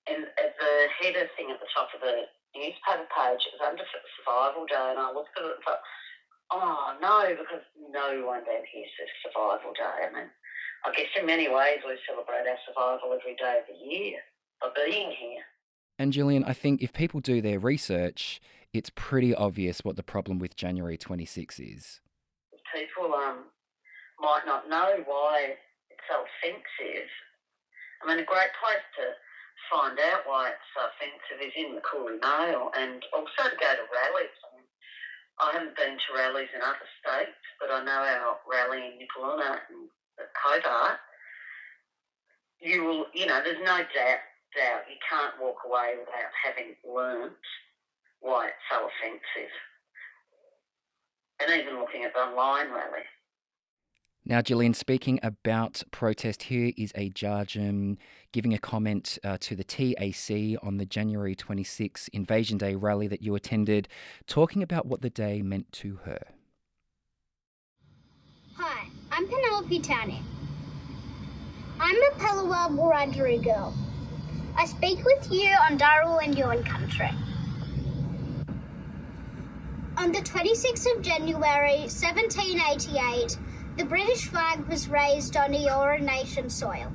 and 0.06 0.28
at 0.37 0.52
the 0.61 0.73
header 1.00 1.26
thing 1.37 1.50
at 1.50 1.61
the 1.61 1.70
top 1.73 1.88
of 1.94 2.00
the 2.00 2.28
newspaper 2.54 3.08
page, 3.08 3.42
it 3.49 3.56
was 3.56 3.64
under 3.64 3.84
Survival 4.20 4.66
Day, 4.66 4.87
and 4.92 5.00
I 5.00 5.12
looked 5.12 5.32
at 5.37 5.44
it 5.44 5.56
and 5.58 5.64
thought, 5.64 5.84
oh 6.52 6.96
no, 7.00 7.34
because 7.34 7.64
no 7.90 8.26
one 8.26 8.44
down 8.44 8.64
here 8.68 8.88
says 8.96 9.11
Survival 9.25 9.73
Day. 9.73 10.06
I 10.06 10.12
mean, 10.12 10.30
I 10.84 10.92
guess 10.92 11.08
in 11.18 11.26
many 11.26 11.49
ways 11.49 11.80
we 11.87 11.96
celebrate 12.06 12.44
our 12.44 12.61
survival 12.68 13.16
every 13.16 13.37
day 13.37 13.64
of 13.64 13.66
the 13.68 13.78
year 13.80 14.20
by 14.61 14.68
being 14.76 15.11
here. 15.16 15.44
And 15.99 16.12
Jillian, 16.12 16.44
I 16.46 16.52
think 16.52 16.82
if 16.82 16.92
people 16.92 17.20
do 17.20 17.40
their 17.40 17.58
research, 17.58 18.40
it's 18.73 18.90
pretty 18.94 19.34
obvious 19.34 19.80
what 19.84 19.96
the 19.96 20.02
problem 20.02 20.38
with 20.38 20.56
January 20.56 20.99
26 20.99 21.61
is. 21.61 22.00
People 22.75 23.14
um, 23.14 23.46
might 24.20 24.42
not 24.44 24.68
know 24.68 24.99
why 25.06 25.54
it's 25.90 26.02
so 26.11 26.26
offensive. 26.26 27.08
I 28.02 28.08
mean, 28.08 28.18
a 28.18 28.26
great 28.26 28.50
place 28.61 28.84
to 28.99 29.14
find 29.70 29.99
out 29.99 30.26
why 30.26 30.52
it's 30.52 30.68
so 30.75 30.87
offensive 30.87 31.40
is 31.40 31.54
in 31.56 31.75
the 31.75 31.82
Koori 31.82 32.20
Mail 32.20 32.70
and 32.76 33.02
also 33.12 33.50
to 33.50 33.56
go 33.56 33.70
to 33.75 33.87
rallies. 33.90 34.34
I, 35.40 35.50
haven't 35.52 35.76
been 35.76 35.99
to 35.99 36.11
rallies 36.14 36.52
in 36.54 36.62
other 36.62 36.88
states, 37.02 37.42
but 37.58 37.70
I 37.70 37.82
know 37.82 38.02
our 38.06 38.38
rally 38.46 38.87
in 38.87 39.02
Nipaluna 39.02 39.58
and 39.66 39.90
Hobart. 40.38 40.99
You 42.61 42.84
will, 42.84 43.06
you 43.12 43.26
know, 43.26 43.42
there's 43.42 43.58
no 43.58 43.82
doubt 43.82 44.23
doubt 44.54 44.87
you 44.87 44.96
can't 45.02 45.34
walk 45.42 45.58
away 45.66 45.99
without 45.99 46.30
having 46.38 46.78
learnt 46.87 47.42
why 48.20 48.46
it's 48.49 48.66
so 48.70 48.87
offensive. 48.87 49.52
And 51.42 51.50
even 51.50 51.80
looking 51.80 52.04
at 52.04 52.14
the 52.14 52.20
online 52.20 52.70
rally. 52.70 53.04
Now, 54.26 54.40
Jillian, 54.40 54.75
speaking 54.75 55.21
about 55.23 55.83
protest, 55.90 56.45
here 56.45 56.73
is 56.78 56.93
a 56.95 57.11
Jarjum 57.11 57.99
giving 58.33 58.54
a 58.54 58.59
comment 58.59 59.19
uh, 59.23 59.37
to 59.40 59.54
the 59.54 59.64
TAC 59.64 60.57
on 60.62 60.78
the 60.78 60.87
January 60.87 61.35
26 61.35 62.09
Invasion 62.09 62.57
Day 62.57 62.75
rally 62.75 63.07
that 63.07 63.21
you 63.21 63.35
attended, 63.35 63.87
talking 64.26 64.62
about 64.62 64.87
what 64.87 65.02
the 65.02 65.11
day 65.11 65.43
meant 65.43 65.71
to 65.73 65.97
her. 66.04 66.21
Hi, 68.57 68.88
I'm 69.12 69.28
Penelope 69.28 69.81
Townie. 69.81 70.23
I'm 71.78 71.95
a 71.95 72.11
Palawa 72.16 72.71
Wiradjuri 72.71 73.45
girl. 73.45 73.75
I 74.57 74.64
speak 74.64 75.04
with 75.04 75.31
you 75.31 75.50
on 75.69 75.76
Darul 75.78 76.25
and 76.25 76.35
Yuin 76.35 76.64
country. 76.64 77.11
On 79.99 80.12
the 80.12 80.21
26th 80.21 80.97
of 80.97 81.02
January 81.02 81.81
1788, 81.81 83.37
the 83.76 83.85
British 83.85 84.28
flag 84.28 84.66
was 84.69 84.88
raised 84.88 85.37
on 85.37 85.52
Eora 85.52 86.00
Nation 86.00 86.49
soil, 86.49 86.93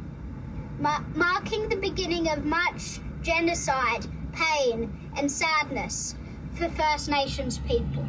mar- 0.79 1.05
marking 1.13 1.67
the 1.67 1.75
beginning 1.75 2.29
of 2.29 2.45
much 2.45 2.99
genocide, 3.21 4.05
pain, 4.31 4.89
and 5.17 5.29
sadness 5.29 6.15
for 6.53 6.69
First 6.69 7.09
Nations 7.09 7.59
people. 7.59 8.05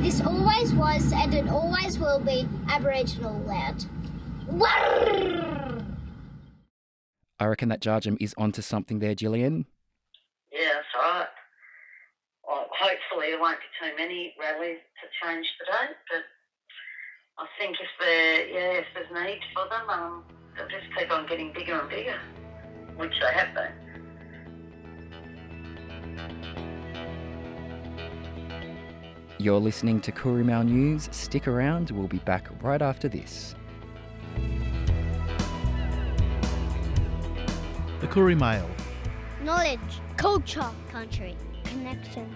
This 0.00 0.20
always 0.22 0.72
was 0.72 1.12
and 1.12 1.34
it 1.34 1.48
always 1.48 1.98
will 1.98 2.20
be 2.20 2.48
Aboriginal 2.68 3.38
land. 3.40 3.86
I 7.38 7.44
reckon 7.44 7.68
that 7.68 7.80
Jarjum 7.80 8.16
is 8.18 8.34
onto 8.38 8.62
something 8.62 8.98
there, 9.00 9.14
Jillian. 9.14 9.66
Yeah, 10.50 10.72
that's 10.74 10.86
right. 10.96 11.26
Well, 12.48 12.66
hopefully 12.70 13.30
there 13.30 13.40
won't 13.40 13.58
be 13.58 13.88
too 13.88 13.96
many 13.96 14.34
rallies 14.40 14.78
to 15.02 15.26
change 15.26 15.46
the 15.58 15.66
date, 15.66 15.96
but 16.10 16.22
I 17.38 17.46
think 17.58 17.76
if 17.78 17.88
there, 18.00 18.48
yeah, 18.48 18.80
if 18.80 18.86
there's 18.94 19.10
need 19.12 19.40
for 19.52 19.68
them, 19.68 19.90
um, 19.90 20.24
they'll 20.56 20.68
just 20.68 20.86
keep 20.98 21.12
on 21.12 21.26
getting 21.26 21.52
bigger 21.52 21.78
and 21.78 21.90
bigger, 21.90 22.18
which 22.96 23.12
they 23.20 23.30
have 23.30 23.54
been. 23.54 23.72
You're 29.38 29.60
listening 29.60 30.00
to 30.00 30.12
Koori 30.12 30.46
Mail 30.46 30.64
News. 30.64 31.10
Stick 31.12 31.46
around, 31.46 31.90
we'll 31.90 32.08
be 32.08 32.20
back 32.20 32.48
right 32.62 32.80
after 32.80 33.06
this. 33.06 33.54
The 38.00 38.06
Koori 38.06 38.38
Mail. 38.38 38.66
Knowledge, 39.42 40.00
culture, 40.16 40.70
country, 40.90 41.36
connection. 41.64 42.34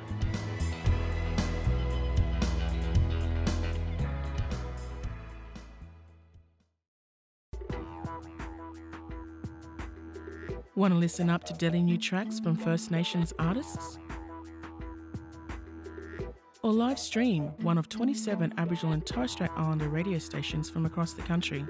Want 10.81 10.95
to 10.95 10.99
listen 10.99 11.29
up 11.29 11.45
to 11.45 11.53
daily 11.53 11.83
new 11.83 11.99
tracks 11.99 12.41
from 12.41 12.57
First 12.57 12.91
Nations 12.91 13.35
artists? 13.39 13.99
Or 16.63 16.73
live 16.73 16.99
stream 16.99 17.53
one 17.61 17.77
of 17.77 17.91
27 17.91 18.55
Aboriginal 18.57 18.95
and 18.95 19.05
Torres 19.05 19.33
Strait 19.33 19.51
Islander 19.59 19.91
radio 19.91 20.17
stations 20.17 20.71
from 20.71 20.87
across 20.87 21.13
the 21.13 21.21
country? 21.21 21.67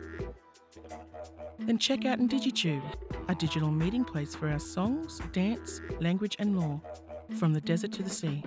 Then 1.58 1.76
check 1.76 2.04
out 2.04 2.20
IndigiTube, 2.20 2.84
a 3.28 3.34
digital 3.34 3.72
meeting 3.72 4.04
place 4.04 4.36
for 4.36 4.48
our 4.48 4.60
songs, 4.60 5.20
dance, 5.32 5.80
language, 5.98 6.36
and 6.38 6.56
law, 6.56 6.80
from 7.36 7.52
the 7.52 7.60
desert 7.60 7.90
to 7.94 8.04
the 8.04 8.10
sea. 8.10 8.44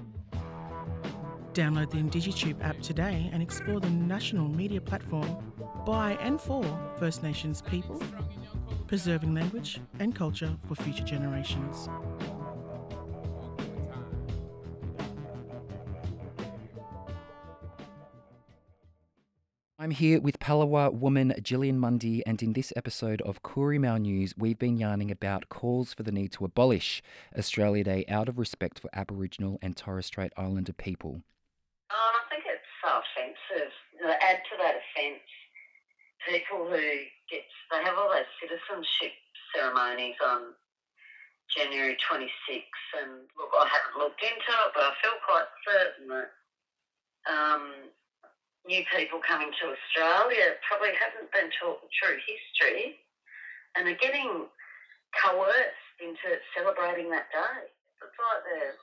Download 1.51 1.91
the 1.91 1.98
IndigiTube 1.98 2.63
app 2.63 2.79
today 2.79 3.29
and 3.34 3.43
explore 3.43 3.82
the 3.82 3.89
national 3.89 4.48
media 4.48 4.79
platform 4.79 5.27
by 5.86 6.13
and 6.22 6.39
for 6.39 6.63
First 6.98 7.22
Nations 7.22 7.62
people, 7.62 8.01
preserving 8.94 9.34
language 9.34 9.80
and 9.98 10.14
culture 10.14 10.56
for 10.68 10.76
future 10.76 11.04
generations. 11.04 11.90
I'm 19.80 19.90
here 19.90 20.22
with 20.22 20.38
Palawa 20.38 20.94
woman 20.94 21.34
Jillian 21.42 21.78
Mundy, 21.78 22.24
and 22.28 22.44
in 22.44 22.54
this 22.54 22.72
episode 22.76 23.24
of 23.24 23.42
Koori 23.42 23.80
Mail 23.80 23.98
News, 23.98 24.36
we've 24.38 24.60
been 24.60 24.78
yarning 24.78 25.10
about 25.10 25.50
calls 25.50 25.96
for 25.96 26.04
the 26.04 26.12
need 26.12 26.32
to 26.34 26.46
abolish 26.46 27.02
Australia 27.36 27.84
Day 27.84 28.06
out 28.08 28.30
of 28.30 28.38
respect 28.38 28.80
for 28.80 28.92
Aboriginal 28.94 29.58
and 29.64 29.76
Torres 29.76 30.06
Strait 30.06 30.32
Islander 30.38 30.72
people. 30.72 31.24
Oh, 31.90 31.96
I 31.96 32.30
think 32.30 32.44
it's 32.46 32.62
so 32.84 33.02
offensive. 33.02 33.74
Uh, 34.06 34.14
add 34.22 34.38
to 34.52 34.58
that 34.62 34.76
offence, 34.76 35.26
people 36.27 36.65
who 36.65 36.86
get 37.30 37.44
they 37.72 37.82
have 37.84 37.98
all 37.98 38.10
those 38.10 38.30
citizenship 38.39 39.13
ceremonies 39.56 40.18
on 40.24 40.53
January 41.51 41.98
26th, 42.01 42.89
and 43.03 43.30
look, 43.38 43.51
I 43.53 43.68
haven't 43.70 44.00
looked 44.00 44.22
into 44.24 44.51
it, 44.51 44.72
but 44.74 44.84
I 44.84 44.94
feel 45.03 45.18
quite 45.22 45.50
certain 45.68 46.06
that 46.10 46.30
um, 47.30 47.94
new 48.65 48.84
people 48.96 49.20
coming 49.22 49.51
to 49.62 49.75
Australia 49.75 50.58
probably 50.65 50.96
haven't 50.98 51.30
been 51.30 51.51
taught 51.60 51.84
the 51.84 51.92
true 51.94 52.18
history 52.25 52.98
and 53.75 53.88
are 53.88 54.01
getting 54.01 54.48
coerced 55.13 55.88
into 56.01 56.42
celebrating 56.58 57.12
that 57.12 57.30
day. 57.30 57.70
It's 58.01 58.18
like 58.18 58.42
they're, 58.48 58.75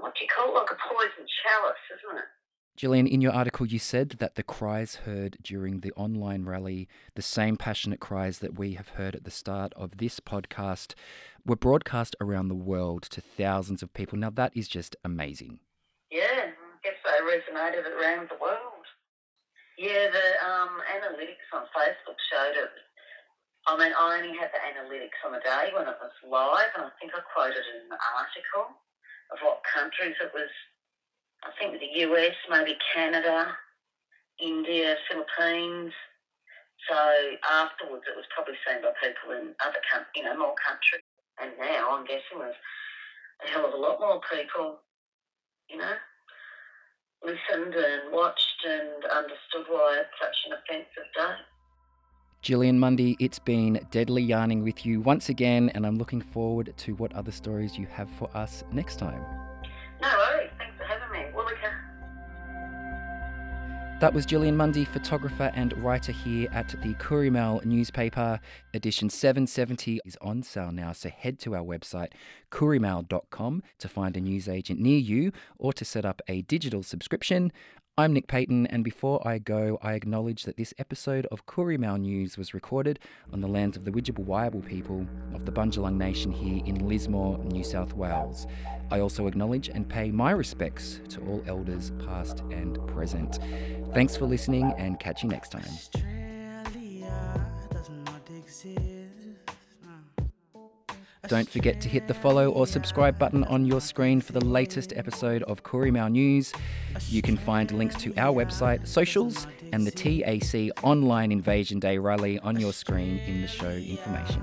what 0.00 0.14
do 0.16 0.24
you 0.24 0.30
call 0.30 0.50
it, 0.50 0.58
like 0.58 0.72
a 0.72 0.78
poison 0.82 1.24
chalice, 1.24 1.84
isn't 1.94 2.18
it? 2.18 2.30
Jillian, 2.76 3.06
in 3.06 3.20
your 3.20 3.32
article, 3.32 3.66
you 3.66 3.78
said 3.78 4.16
that 4.18 4.34
the 4.34 4.42
cries 4.42 5.04
heard 5.04 5.36
during 5.42 5.80
the 5.80 5.92
online 5.92 6.44
rally, 6.44 6.88
the 7.14 7.22
same 7.22 7.56
passionate 7.56 8.00
cries 8.00 8.38
that 8.38 8.58
we 8.58 8.74
have 8.74 8.96
heard 8.96 9.14
at 9.14 9.24
the 9.24 9.30
start 9.30 9.72
of 9.76 9.98
this 9.98 10.20
podcast, 10.20 10.94
were 11.44 11.56
broadcast 11.56 12.16
around 12.18 12.48
the 12.48 12.54
world 12.54 13.02
to 13.02 13.20
thousands 13.20 13.82
of 13.82 13.92
people. 13.92 14.18
Now, 14.18 14.30
that 14.30 14.56
is 14.56 14.68
just 14.68 14.96
amazing. 15.04 15.60
Yeah, 16.10 16.48
I 16.48 16.76
guess 16.82 16.96
they 17.04 17.20
resonated 17.20 17.84
around 17.92 18.30
the 18.30 18.40
world. 18.40 18.86
Yeah, 19.76 20.08
the 20.08 20.26
um, 20.40 20.80
analytics 20.96 21.48
on 21.52 21.68
Facebook 21.76 22.16
showed 22.32 22.56
it. 22.56 22.72
I 23.68 23.76
mean, 23.78 23.92
I 23.92 24.16
only 24.16 24.36
had 24.38 24.50
the 24.50 24.64
analytics 24.64 25.20
on 25.24 25.32
the 25.32 25.44
day 25.44 25.70
when 25.76 25.86
it 25.86 26.00
was 26.00 26.12
live, 26.24 26.72
and 26.76 26.86
I 26.86 26.90
think 26.98 27.12
I 27.14 27.20
quoted 27.36 27.62
in 27.78 27.88
the 27.92 28.00
article 28.16 28.74
of 29.30 29.38
what 29.44 29.60
countries 29.68 30.16
it 30.24 30.32
was. 30.34 30.50
I 31.44 31.50
think 31.58 31.80
the 31.80 32.00
US, 32.06 32.34
maybe 32.48 32.76
Canada, 32.94 33.56
India, 34.40 34.96
Philippines. 35.10 35.92
So 36.88 36.96
afterwards, 37.50 38.04
it 38.08 38.16
was 38.16 38.26
probably 38.34 38.54
seen 38.66 38.82
by 38.82 38.90
people 39.02 39.32
in 39.38 39.54
other, 39.64 39.78
you 40.16 40.24
know, 40.24 40.36
more 40.36 40.54
countries. 40.66 41.02
And 41.40 41.52
now 41.58 41.96
I'm 41.96 42.04
guessing 42.04 42.38
there's 42.38 42.54
a 43.44 43.48
hell 43.48 43.66
of 43.66 43.74
a 43.74 43.76
lot 43.76 44.00
more 44.00 44.20
people, 44.30 44.78
you 45.68 45.78
know, 45.78 45.94
listened 47.24 47.74
and 47.74 48.12
watched 48.12 48.64
and 48.66 49.04
understood 49.04 49.66
why 49.68 50.00
it's 50.00 50.10
such 50.20 50.36
an 50.46 50.52
offensive 50.52 51.10
day. 51.14 51.34
Jillian 52.42 52.76
Mundy, 52.76 53.16
it's 53.20 53.38
been 53.38 53.86
deadly 53.92 54.22
yarning 54.22 54.64
with 54.64 54.84
you 54.84 55.00
once 55.00 55.28
again, 55.28 55.70
and 55.76 55.86
I'm 55.86 55.96
looking 55.96 56.20
forward 56.20 56.74
to 56.78 56.94
what 56.96 57.12
other 57.12 57.30
stories 57.30 57.78
you 57.78 57.86
have 57.86 58.10
for 58.18 58.28
us 58.36 58.64
next 58.72 58.96
time. 58.98 59.24
That 64.02 64.14
was 64.14 64.26
Jillian 64.26 64.56
Mundy, 64.56 64.84
photographer 64.84 65.52
and 65.54 65.78
writer 65.78 66.10
here 66.10 66.48
at 66.50 66.70
the 66.82 66.94
Koori 66.94 67.30
Mail 67.30 67.60
newspaper. 67.64 68.40
Edition 68.74 69.08
770 69.08 70.00
is 70.04 70.18
on 70.20 70.42
sale 70.42 70.72
now, 70.72 70.90
so 70.90 71.08
head 71.08 71.38
to 71.38 71.54
our 71.54 71.62
website, 71.62 72.08
koorimail.com, 72.50 73.62
to 73.78 73.88
find 73.88 74.16
a 74.16 74.20
newsagent 74.20 74.80
near 74.80 74.98
you 74.98 75.30
or 75.56 75.72
to 75.74 75.84
set 75.84 76.04
up 76.04 76.20
a 76.26 76.42
digital 76.42 76.82
subscription. 76.82 77.52
I'm 77.98 78.14
Nick 78.14 78.26
Paton, 78.26 78.66
and 78.68 78.82
before 78.82 79.20
I 79.28 79.36
go, 79.36 79.78
I 79.82 79.92
acknowledge 79.92 80.44
that 80.44 80.56
this 80.56 80.72
episode 80.78 81.26
of 81.26 81.44
Koori 81.44 81.78
Mail 81.78 81.98
News 81.98 82.38
was 82.38 82.54
recorded 82.54 82.98
on 83.34 83.42
the 83.42 83.48
lands 83.48 83.76
of 83.76 83.84
the 83.84 83.90
Wiabul 83.90 84.64
people 84.64 85.06
of 85.34 85.44
the 85.44 85.52
Bundjalung 85.52 85.98
Nation 85.98 86.32
here 86.32 86.62
in 86.64 86.88
Lismore, 86.88 87.36
New 87.44 87.62
South 87.62 87.92
Wales. 87.92 88.46
I 88.90 89.00
also 89.00 89.26
acknowledge 89.26 89.68
and 89.68 89.86
pay 89.86 90.10
my 90.10 90.30
respects 90.30 91.02
to 91.10 91.20
all 91.26 91.44
elders, 91.46 91.92
past 92.06 92.40
and 92.50 92.78
present. 92.86 93.38
Thanks 93.92 94.16
for 94.16 94.24
listening, 94.24 94.72
and 94.78 94.98
catch 94.98 95.22
you 95.22 95.28
next 95.28 95.52
time. 95.52 95.68
Don't 101.28 101.48
forget 101.48 101.80
to 101.82 101.88
hit 101.88 102.08
the 102.08 102.14
follow 102.14 102.50
or 102.50 102.66
subscribe 102.66 103.16
button 103.16 103.44
on 103.44 103.64
your 103.64 103.80
screen 103.80 104.20
for 104.20 104.32
the 104.32 104.44
latest 104.44 104.92
episode 104.96 105.44
of 105.44 105.62
Koori 105.62 105.92
Mail 105.92 106.08
News. 106.08 106.52
You 107.08 107.22
can 107.22 107.36
find 107.36 107.70
links 107.70 107.94
to 108.02 108.12
our 108.16 108.34
website, 108.34 108.88
socials, 108.88 109.46
and 109.72 109.86
the 109.86 109.92
TAC 109.92 110.72
Online 110.82 111.30
Invasion 111.30 111.78
Day 111.78 111.98
rally 111.98 112.40
on 112.40 112.58
your 112.58 112.72
screen 112.72 113.18
in 113.18 113.40
the 113.40 113.46
show 113.46 113.70
information. 113.70 114.42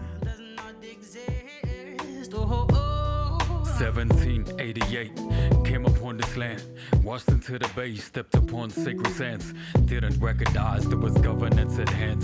1788 3.79 5.63
came 5.63 5.85
upon 5.85 6.17
this 6.17 6.35
land, 6.35 6.61
washed 7.01 7.29
into 7.29 7.57
the 7.57 7.69
bay, 7.77 7.95
stepped 7.95 8.35
upon 8.35 8.69
sacred 8.69 9.07
sands. 9.13 9.53
Didn't 9.85 10.19
recognize 10.19 10.85
there 10.85 10.97
was 10.97 11.13
governance 11.19 11.79
at 11.79 11.87
hand. 11.87 12.21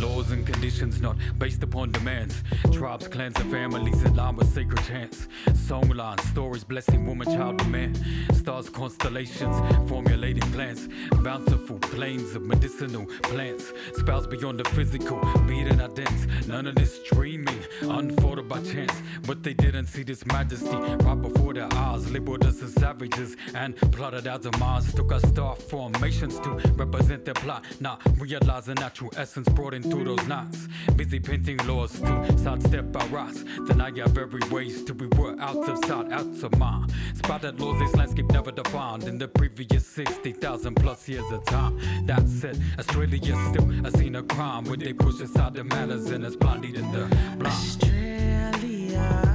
Laws 0.00 0.30
and 0.30 0.46
conditions 0.46 1.02
not 1.02 1.16
based 1.38 1.62
upon 1.62 1.92
demands. 1.92 2.42
Tribes, 2.72 3.06
clans, 3.06 3.38
and 3.38 3.50
families 3.50 4.02
in 4.02 4.16
line 4.16 4.36
with 4.36 4.50
sacred 4.54 4.82
chants. 4.84 5.28
Songlines, 5.48 6.20
stories 6.30 6.64
blessing 6.64 7.04
woman, 7.04 7.26
child, 7.26 7.60
and 7.60 7.70
man. 7.70 7.94
Stars, 8.32 8.70
constellations, 8.70 9.56
formulating 9.88 10.50
plans. 10.52 10.88
Bountiful 11.22 11.78
plains 11.80 12.34
of 12.34 12.42
medicinal 12.42 13.04
plants. 13.24 13.72
Spells 13.94 14.26
beyond 14.26 14.58
the 14.58 14.68
physical, 14.70 15.20
beating 15.46 15.80
our 15.82 15.88
dance, 15.88 16.26
None 16.46 16.66
of 16.66 16.74
this 16.76 17.00
dreaming, 17.10 17.60
unfolded 17.82 18.48
by 18.48 18.62
chance. 18.62 18.92
But 19.26 19.42
they 19.42 19.54
didn't 19.54 19.86
see 19.86 20.02
this 20.02 20.24
majesty 20.26 20.76
right 20.98 21.20
before 21.20 21.54
their 21.54 21.72
eyes, 21.72 22.10
labeled 22.10 22.44
us 22.44 22.62
as 22.62 22.72
savages 22.74 23.36
and 23.54 23.76
plotted 23.92 24.26
out 24.26 24.42
the 24.42 24.50
demise. 24.50 24.92
Took 24.94 25.12
our 25.12 25.20
star 25.20 25.56
formations 25.56 26.38
to 26.40 26.50
represent 26.74 27.24
their 27.24 27.34
plot, 27.34 27.64
not 27.80 28.02
realizing 28.18 28.82
our 28.82 28.90
true 28.90 29.10
essence 29.16 29.48
brought 29.50 29.74
in 29.74 29.82
through 29.82 30.04
those 30.04 30.26
knots. 30.26 30.68
Busy 30.96 31.20
painting 31.20 31.58
laws 31.66 31.98
to 32.00 32.38
sidestep 32.38 32.94
our 32.96 33.06
rights, 33.08 33.44
deny 33.66 33.90
our 34.00 34.08
very 34.08 34.40
ways 34.50 34.84
to 34.84 34.94
be 34.94 35.06
were 35.18 35.36
out 35.40 35.56
of 35.68 35.78
sight, 35.84 36.12
out 36.12 36.42
of 36.42 36.58
mind. 36.58 36.92
Spotted 37.14 37.60
laws 37.60 37.78
this 37.78 37.94
landscape 37.94 38.30
never 38.30 38.50
defined 38.50 39.04
in 39.04 39.18
the 39.18 39.28
previous 39.28 39.86
60,000 39.86 40.74
plus 40.74 41.08
years 41.08 41.30
of 41.32 41.44
time. 41.44 41.78
That 42.06 42.28
said, 42.28 42.60
Australia 42.78 43.18
still 43.50 43.86
a 43.86 43.90
scene 43.90 44.14
of 44.16 44.28
crime 44.28 44.64
where 44.64 44.76
they 44.76 44.92
push 44.92 45.20
aside 45.20 45.54
the 45.54 45.64
manners 45.64 46.10
and 46.10 46.24
it's 46.24 46.36
blinded 46.36 46.74
in 46.74 46.92
the 46.92 47.06
blind. 47.38 47.46
Australia 47.46 49.33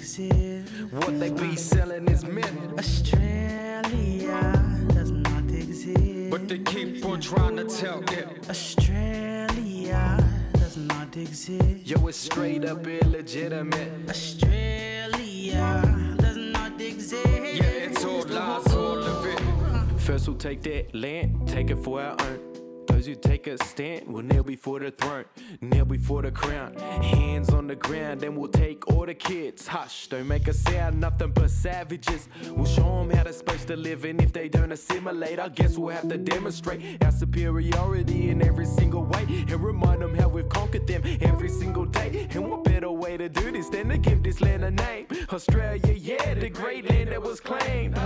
exist. 0.00 0.92
What 0.92 1.20
they 1.20 1.30
be 1.30 1.56
selling 1.56 2.08
is 2.08 2.24
myth. 2.24 2.52
Australia 2.78 4.40
does 4.88 5.10
not 5.10 5.44
exist. 5.50 6.30
But 6.30 6.48
they 6.48 6.58
keep 6.58 7.04
on 7.04 7.20
trying 7.20 7.56
to 7.56 7.64
tell 7.64 8.02
it. 8.04 8.48
Australia 8.48 10.24
does 10.54 10.76
not 10.76 11.16
exist. 11.16 11.86
Yo, 11.86 12.06
it's 12.06 12.16
straight 12.16 12.64
up 12.64 12.86
illegitimate. 12.86 14.08
Australia 14.08 15.82
does 16.18 16.36
not 16.36 16.80
exist. 16.80 17.26
Yeah, 17.26 17.88
it's 17.88 18.04
all 18.04 18.22
lies, 18.22 18.72
all 18.74 19.02
of 19.02 19.26
it. 19.26 20.00
First, 20.00 20.28
we'll 20.28 20.38
take 20.38 20.62
that 20.62 20.94
land, 20.94 21.46
take 21.46 21.70
it 21.70 21.78
for 21.84 22.00
our 22.00 22.16
own. 22.20 22.49
Those 23.00 23.06
who 23.06 23.14
take 23.14 23.46
a 23.46 23.56
stand 23.64 24.08
we'll 24.08 24.22
kneel 24.22 24.42
before 24.42 24.78
the 24.78 24.90
throne, 24.90 25.24
kneel 25.62 25.86
before 25.86 26.20
the 26.20 26.30
crown. 26.30 26.74
Hands 27.00 27.48
on 27.48 27.66
the 27.66 27.74
ground, 27.74 28.20
then 28.20 28.36
we'll 28.36 28.50
take 28.50 28.88
all 28.88 29.06
the 29.06 29.14
kids. 29.14 29.66
Hush, 29.66 30.08
don't 30.08 30.28
make 30.28 30.46
a 30.48 30.52
sound, 30.52 31.00
nothing 31.00 31.30
but 31.30 31.48
savages. 31.48 32.28
We'll 32.50 32.66
show 32.66 32.82
them 32.82 33.08
how 33.08 33.24
they're 33.24 33.32
supposed 33.32 33.68
to 33.68 33.76
live, 33.76 34.04
and 34.04 34.20
if 34.20 34.34
they 34.34 34.50
don't 34.50 34.70
assimilate, 34.70 35.38
I 35.38 35.48
guess 35.48 35.78
we'll 35.78 35.96
have 35.96 36.10
to 36.10 36.18
demonstrate 36.18 37.02
our 37.02 37.10
superiority 37.10 38.28
in 38.28 38.42
every 38.42 38.66
single 38.66 39.04
way 39.06 39.24
and 39.48 39.64
remind 39.64 40.02
them 40.02 40.14
how 40.14 40.28
we've 40.28 40.50
conquered 40.50 40.86
them 40.86 41.02
every 41.22 41.48
single 41.48 41.86
day. 41.86 42.28
And 42.32 42.50
what 42.50 42.64
better 42.64 42.90
way 42.90 43.16
to 43.16 43.30
do 43.30 43.50
this 43.50 43.70
than 43.70 43.88
to 43.88 43.96
give 43.96 44.22
this 44.22 44.42
land 44.42 44.62
a 44.62 44.72
name? 44.72 45.06
Australia, 45.32 45.94
yeah, 45.94 46.34
the 46.34 46.50
great 46.50 46.90
land 46.90 47.12
that 47.12 47.22
was 47.22 47.40
claimed. 47.40 47.96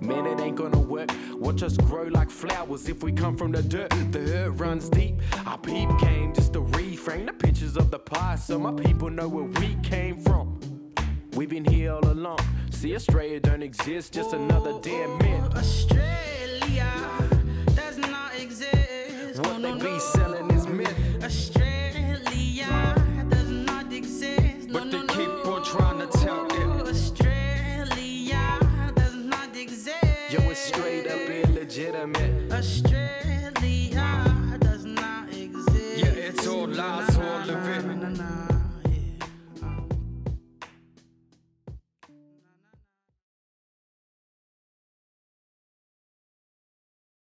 Man, 0.00 0.26
it 0.26 0.40
ain't 0.40 0.56
gonna 0.56 0.78
work. 0.78 1.10
Watch 1.32 1.62
us 1.62 1.76
grow 1.76 2.04
like 2.04 2.30
flowers 2.30 2.88
if 2.88 3.02
we 3.02 3.12
come 3.12 3.36
from 3.36 3.52
the 3.52 3.62
dirt. 3.62 3.90
The 4.12 4.20
hurt 4.20 4.50
runs 4.52 4.88
deep. 4.88 5.16
Our 5.46 5.58
peep 5.58 5.88
came 5.98 6.34
just 6.34 6.52
to 6.52 6.60
reframe 6.60 7.26
the 7.26 7.32
pictures 7.32 7.76
of 7.76 7.90
the 7.90 7.98
past 7.98 8.46
so 8.46 8.58
my 8.58 8.72
people 8.72 9.10
know 9.10 9.28
where 9.28 9.44
we 9.44 9.76
came 9.82 10.18
from. 10.20 10.58
We've 11.32 11.48
been 11.48 11.64
here 11.64 11.92
all 11.92 12.06
along. 12.06 12.38
See, 12.70 12.94
Australia 12.94 13.40
don't 13.40 13.62
exist, 13.62 14.12
just 14.12 14.32
another 14.32 14.70
oh, 14.70 14.80
damn 14.80 15.10
oh, 15.10 15.18
myth. 15.18 15.56
Australia 15.56 16.92
does 17.74 17.98
not 17.98 18.34
exist. 18.38 19.40
What 19.40 19.60
no, 19.60 19.72
they 19.72 19.72
no, 19.72 19.84
be 19.84 19.90
no. 19.92 19.98
selling 19.98 20.50
is 20.50 20.66
myth. 20.66 21.24
Australia 21.24 22.94
does 23.28 23.50
not 23.50 23.92
exist. 23.92 24.68
But 24.72 24.90
they 24.90 25.02
no, 25.02 25.06
keep 25.06 25.28
no. 25.44 25.54
on 25.54 25.64
trying 25.64 25.98
to 25.98 26.18
damn 32.12 32.22
it. 32.52 32.85